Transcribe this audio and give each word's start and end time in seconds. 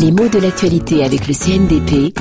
Les 0.00 0.12
mots 0.12 0.28
de 0.28 0.38
l'actualité 0.38 1.04
avec 1.04 1.26
le 1.26 1.34
CNDP. 1.34 2.14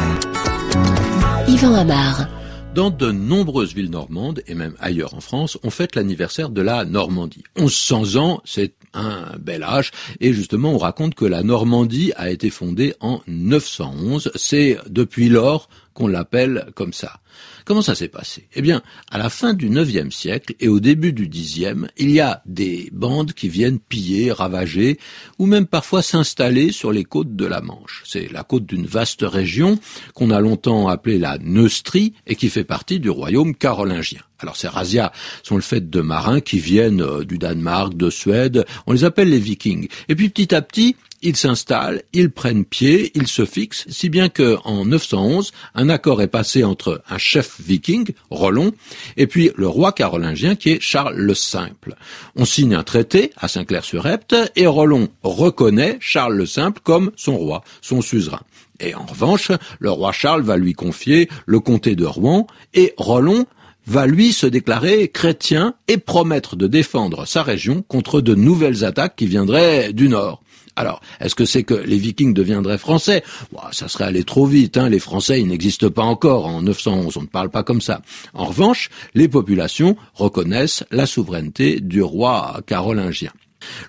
Yvan 1.48 1.76
Amar. 1.76 2.28
Dans 2.76 2.90
de 2.90 3.12
nombreuses 3.12 3.74
villes 3.74 3.90
normandes, 3.90 4.42
et 4.48 4.54
même 4.54 4.76
ailleurs 4.80 5.14
en 5.14 5.20
France, 5.22 5.58
on 5.64 5.70
fête 5.70 5.96
l'anniversaire 5.96 6.50
de 6.50 6.62
la 6.62 6.86
Normandie. 6.86 7.44
1100 7.58 8.18
ans, 8.18 8.42
c'est 8.46 8.74
un 8.94 9.38
bel 9.40 9.64
âge, 9.64 9.92
et 10.20 10.34
justement 10.34 10.74
on 10.74 10.78
raconte 10.78 11.16
que 11.16 11.26
la 11.26 11.42
Normandie 11.42 12.12
a 12.18 12.30
été 12.30 12.50
fondée 12.50 12.94
en 13.00 13.22
911. 13.28 14.32
C'est 14.36 14.78
depuis 14.90 15.30
lors 15.30 15.70
qu'on 15.98 16.08
l'appelle 16.08 16.68
comme 16.76 16.94
ça. 16.94 17.22
Comment 17.66 17.82
ça 17.82 17.96
s'est 17.96 18.08
passé? 18.08 18.48
Eh 18.54 18.62
bien, 18.62 18.84
à 19.10 19.18
la 19.18 19.32
fin 19.32 19.56
du 19.56 19.68
IXe 19.68 20.16
siècle 20.16 20.54
et 20.60 20.68
au 20.68 20.80
début 20.80 21.12
du 21.12 21.28
Xe, 21.28 21.74
il 21.98 22.12
y 22.12 22.20
a 22.20 22.44
des 22.46 22.90
bandes 22.94 23.34
qui 23.34 23.50
viennent 23.50 23.80
piller, 23.80 24.32
ravager, 24.32 25.00
ou 25.40 25.48
même 25.48 25.66
parfois 25.66 26.04
s'installer 26.04 26.72
sur 26.72 26.92
les 26.92 27.04
côtes 27.04 27.36
de 27.36 27.48
la 27.48 27.62
Manche. 27.62 28.04
C'est 28.06 28.32
la 28.32 28.44
côte 28.44 28.68
d'une 28.68 28.86
vaste 28.86 29.24
région 29.24 29.80
qu'on 30.14 30.30
a 30.30 30.40
longtemps 30.40 30.88
appelée 30.88 31.18
la 31.18 31.40
Neustrie 31.40 32.14
et 32.28 32.36
qui 32.36 32.50
fait 32.50 32.64
partie 32.64 33.00
du 33.00 33.10
royaume 33.10 33.56
carolingien. 33.56 34.22
Alors 34.40 34.56
ces 34.56 34.68
razzias 34.68 35.12
sont 35.42 35.56
le 35.56 35.62
fait 35.62 35.90
de 35.90 36.02
marins 36.02 36.42
qui 36.42 36.60
viennent 36.60 37.02
euh, 37.02 37.24
du 37.24 37.40
Danemark, 37.40 37.96
de 37.96 38.12
Suède, 38.12 38.66
on 38.86 38.94
les 38.94 39.04
appelle 39.04 39.30
les 39.30 39.40
vikings. 39.40 39.88
Et 40.10 40.16
puis 40.16 40.30
petit 40.30 40.54
à 40.54 40.62
petit, 40.62 40.96
ils 41.22 41.36
s'installent, 41.36 42.04
ils 42.14 42.32
prennent 42.32 42.66
pied, 42.66 43.12
ils 43.16 43.28
se 43.28 43.46
fixent, 43.46 43.86
si 43.90 44.10
bien 44.10 44.30
que 44.30 44.58
en 44.64 44.86
911, 44.86 45.52
un 45.76 45.90
accord 45.90 46.22
est 46.22 46.28
passé 46.28 46.64
entre 46.64 47.02
un 47.10 47.18
chef 47.18 47.60
viking, 47.60 48.12
Rollon, 48.30 48.72
et 49.18 49.28
puis 49.28 49.52
le 49.56 49.68
roi 49.68 49.92
carolingien 49.92 50.56
qui 50.56 50.72
est 50.72 50.82
Charles 50.82 51.16
le 51.16 51.34
Simple. 51.34 51.96
On 52.36 52.46
signe 52.46 52.76
un 52.76 52.84
traité 52.84 53.32
à 53.38 53.48
Saint-Clair-sur-Epte 53.48 54.36
et 54.56 54.68
Rollon 54.68 55.10
reconnaît 55.24 55.98
Charles 56.00 56.36
le 56.36 56.46
Simple 56.46 56.82
comme 56.84 57.12
son 57.16 57.38
roi, 57.38 57.64
son 57.82 58.02
suzerain. 58.02 58.42
Et 58.80 58.94
en 58.94 59.06
revanche, 59.06 59.52
le 59.80 59.90
roi 59.90 60.12
Charles 60.12 60.44
va 60.44 60.58
lui 60.58 60.74
confier 60.74 61.30
le 61.46 61.60
comté 61.60 61.96
de 61.96 62.06
Rouen 62.06 62.46
et 62.74 62.94
Rollon 62.98 63.46
va 63.88 64.06
lui 64.06 64.34
se 64.34 64.46
déclarer 64.46 65.08
chrétien 65.08 65.74
et 65.88 65.98
promettre 65.98 66.58
de 66.58 66.68
défendre 66.68 67.26
sa 67.26 67.42
région 67.42 67.84
contre 67.88 68.22
de 68.22 68.36
nouvelles 68.36 68.84
attaques 68.84 69.16
qui 69.16 69.28
viendraient 69.28 69.94
du 69.94 70.10
nord. 70.10 70.44
Alors, 70.78 71.02
est-ce 71.20 71.34
que 71.34 71.44
c'est 71.44 71.64
que 71.64 71.74
les 71.74 71.98
Vikings 71.98 72.36
deviendraient 72.36 72.78
français? 72.78 73.24
Ça 73.72 73.88
serait 73.88 74.04
aller 74.06 74.24
trop 74.24 74.46
vite. 74.46 74.78
Hein. 74.78 74.90
Les 74.90 75.00
Français, 75.00 75.42
ils 75.42 75.48
n'existent 75.48 75.90
pas 75.90 76.04
encore 76.04 76.46
en 76.46 76.62
911. 76.62 77.18
On 77.18 77.22
ne 77.24 77.28
parle 77.28 77.50
pas 77.50 77.64
comme 77.64 77.82
ça. 77.82 78.04
En 78.36 78.46
revanche, 78.46 78.90
les 79.16 79.28
populations 79.28 79.98
reconnaissent 80.14 80.84
la 80.92 81.08
souveraineté 81.08 81.80
du 81.80 82.04
roi 82.04 82.62
carolingien. 82.68 83.32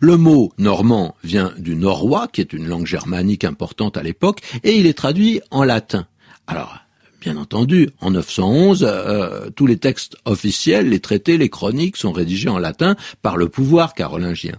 Le 0.00 0.16
mot 0.16 0.50
normand 0.56 1.14
vient 1.22 1.52
du 1.58 1.76
norrois, 1.76 2.26
qui 2.26 2.40
est 2.40 2.54
une 2.54 2.66
langue 2.66 2.86
germanique 2.86 3.44
importante 3.44 3.98
à 3.98 4.02
l'époque, 4.02 4.40
et 4.64 4.74
il 4.76 4.86
est 4.86 4.96
traduit 4.96 5.42
en 5.50 5.64
latin. 5.64 6.06
Alors, 6.46 6.78
Bien 7.28 7.36
entendu, 7.36 7.90
en 8.00 8.12
911, 8.12 8.86
euh, 8.88 9.50
tous 9.54 9.66
les 9.66 9.76
textes 9.76 10.16
officiels, 10.24 10.88
les 10.88 10.98
traités, 10.98 11.36
les 11.36 11.50
chroniques 11.50 11.98
sont 11.98 12.10
rédigés 12.10 12.48
en 12.48 12.56
latin 12.56 12.96
par 13.20 13.36
le 13.36 13.50
pouvoir 13.50 13.92
carolingien. 13.92 14.56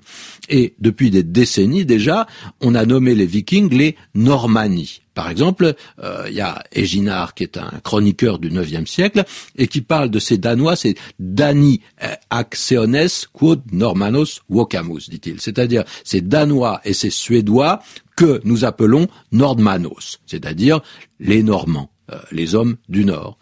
Et 0.49 0.75
depuis 0.79 1.09
des 1.09 1.23
décennies 1.23 1.83
déjà, 1.83 2.27
on 2.61 2.75
a 2.75 2.85
nommé 2.85 3.15
les 3.15 3.25
Vikings 3.25 3.73
les 3.73 3.95
Normanni. 4.13 5.01
Par 5.15 5.31
exemple, 5.31 5.73
euh, 6.03 6.25
il 6.29 6.35
y 6.35 6.41
a 6.41 6.63
Eginard 6.71 7.33
qui 7.33 7.41
est 7.41 7.57
un 7.57 7.71
chroniqueur 7.83 8.37
du 8.37 8.49
IXe 8.49 8.87
siècle 8.87 9.25
et 9.55 9.65
qui 9.65 9.81
parle 9.81 10.11
de 10.11 10.19
ces 10.19 10.37
Danois, 10.37 10.75
c'est 10.75 10.93
Dani 11.17 11.81
euh, 12.03 12.13
Axeones 12.29 13.09
quod 13.33 13.63
Normanos 13.71 14.43
vocamus, 14.47 15.09
dit-il. 15.09 15.41
C'est-à-dire 15.41 15.85
ces 16.03 16.21
Danois 16.21 16.81
et 16.85 16.93
ces 16.93 17.09
Suédois 17.09 17.81
que 18.15 18.41
nous 18.43 18.63
appelons 18.63 19.07
Nordmanos, 19.31 20.19
c'est-à-dire 20.27 20.81
les 21.19 21.41
Normands. 21.41 21.89
Euh, 22.11 22.19
les 22.31 22.55
hommes 22.55 22.77
du 22.87 23.05
Nord. 23.05 23.37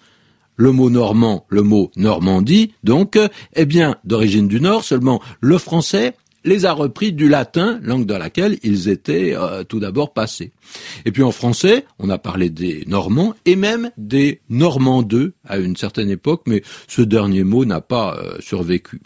Le 0.55 0.71
mot 0.71 0.89
normand, 0.89 1.45
le 1.49 1.61
mot 1.61 1.91
Normandie, 1.95 2.73
donc, 2.83 3.19
est 3.53 3.65
bien 3.65 3.97
d'origine 4.03 4.47
du 4.47 4.59
Nord, 4.59 4.83
seulement 4.83 5.21
le 5.39 5.59
français 5.59 6.15
les 6.47 6.65
a 6.65 6.71
repris 6.71 7.11
du 7.11 7.27
latin, 7.27 7.79
langue 7.83 8.05
dans 8.05 8.17
laquelle 8.17 8.57
ils 8.63 8.89
étaient 8.89 9.35
euh, 9.35 9.63
tout 9.63 9.79
d'abord 9.79 10.13
passés. 10.13 10.53
Et 11.05 11.11
puis 11.11 11.23
en 11.23 11.31
français, 11.31 11.85
on 11.99 12.09
a 12.09 12.17
parlé 12.17 12.49
des 12.49 12.85
Normands 12.87 13.35
et 13.45 13.55
même 13.55 13.91
des 13.97 14.41
Normandeux 14.49 15.33
à 15.45 15.57
une 15.57 15.75
certaine 15.75 16.09
époque, 16.09 16.43
mais 16.47 16.63
ce 16.87 17.01
dernier 17.01 17.43
mot 17.43 17.65
n'a 17.65 17.81
pas 17.81 18.17
euh, 18.17 18.37
survécu 18.39 19.01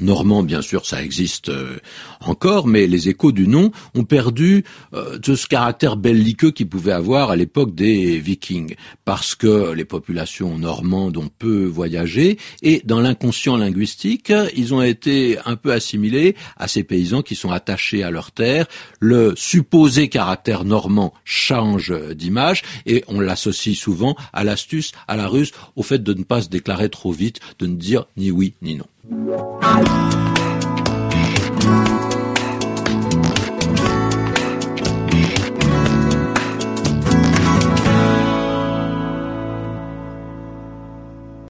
normand, 0.00 0.42
bien 0.42 0.62
sûr, 0.62 0.86
ça 0.86 1.02
existe 1.02 1.48
euh, 1.48 1.78
encore, 2.20 2.66
mais 2.66 2.86
les 2.86 3.08
échos 3.08 3.32
du 3.32 3.46
nom 3.46 3.70
ont 3.94 4.04
perdu 4.04 4.64
euh, 4.94 5.18
ce 5.22 5.46
caractère 5.46 5.96
belliqueux 5.96 6.50
qu'ils 6.50 6.68
pouvaient 6.68 6.92
avoir 6.92 7.30
à 7.30 7.36
l'époque 7.36 7.74
des 7.74 8.18
Vikings, 8.18 8.74
parce 9.04 9.34
que 9.34 9.72
les 9.72 9.84
populations 9.84 10.58
normandes 10.58 11.16
ont 11.16 11.30
peu 11.38 11.64
voyagé, 11.64 12.38
et 12.62 12.82
dans 12.84 13.00
l'inconscient 13.00 13.56
linguistique, 13.56 14.32
ils 14.56 14.74
ont 14.74 14.82
été 14.82 15.38
un 15.44 15.56
peu 15.56 15.72
assimilés 15.72 16.36
à 16.56 16.68
ces 16.68 16.84
paysans 16.84 17.22
qui 17.22 17.34
sont 17.34 17.50
attachés 17.50 18.02
à 18.02 18.10
leur 18.10 18.32
terre. 18.32 18.66
Le 19.00 19.34
supposé 19.36 20.08
caractère 20.08 20.64
normand 20.64 21.14
change 21.24 21.92
d'image, 22.14 22.62
et 22.86 23.04
on 23.08 23.20
l'associe 23.20 23.76
souvent 23.76 24.16
à 24.32 24.44
l'astuce, 24.44 24.92
à 25.08 25.16
la 25.16 25.28
ruse, 25.28 25.52
au 25.76 25.82
fait 25.82 26.02
de 26.02 26.14
ne 26.14 26.24
pas 26.24 26.42
se 26.42 26.48
déclarer 26.48 26.88
trop 26.88 27.12
vite, 27.12 27.40
de 27.58 27.66
ne 27.66 27.76
dire 27.76 28.06
ni 28.16 28.30
oui 28.30 28.54
ni 28.62 28.76
non. 28.76 28.86
Bye. 29.08 30.09